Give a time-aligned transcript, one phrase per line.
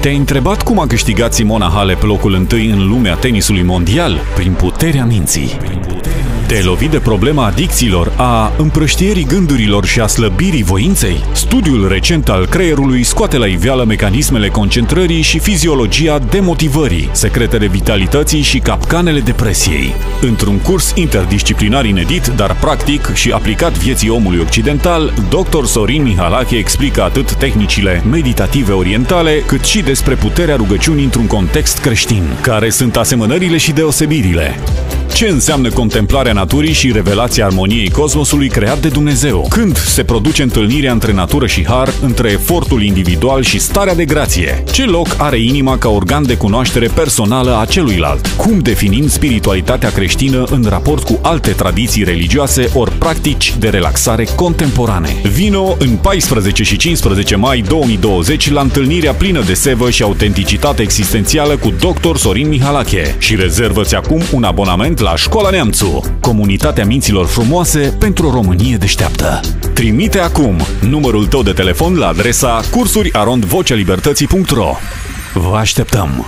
[0.00, 4.20] Te-ai întrebat cum a câștigat Simona Halep locul întâi în lumea tenisului mondial?
[4.34, 5.56] Prin puterea minții.
[6.50, 11.24] Te-ai lovit de problema adicțiilor, a împrăștierii gândurilor și a slăbirii voinței?
[11.32, 18.58] Studiul recent al creierului scoate la iveală mecanismele concentrării și fiziologia demotivării, secretele vitalității și
[18.58, 19.94] capcanele depresiei.
[20.20, 25.64] Într-un curs interdisciplinar inedit, dar practic și aplicat vieții omului occidental, dr.
[25.64, 32.22] Sorin Mihalache explică atât tehnicile meditative orientale, cât și despre puterea rugăciunii într-un context creștin.
[32.40, 34.58] Care sunt asemănările și deosebirile?
[35.14, 39.46] Ce înseamnă contemplarea naturii și revelația armoniei cosmosului creat de Dumnezeu?
[39.48, 44.64] Când se produce întâlnirea între natură și har, între efortul individual și starea de grație?
[44.72, 48.26] Ce loc are inima ca organ de cunoaștere personală a celuilalt?
[48.26, 55.16] Cum definim spiritualitatea creștină în raport cu alte tradiții religioase ori practici de relaxare contemporane?
[55.22, 61.56] Vino în 14 și 15 mai 2020 la întâlnirea plină de sevă și autenticitate existențială
[61.56, 62.16] cu dr.
[62.16, 68.30] Sorin Mihalache și rezervă-ți acum un abonament la Școala Neamțu, comunitatea minților frumoase pentru o
[68.30, 69.40] Românie deșteaptă.
[69.74, 70.56] Trimite acum
[70.88, 74.74] numărul tău de telefon la adresa cursurirondvocelibertății.ro
[75.34, 76.26] Vă așteptăm!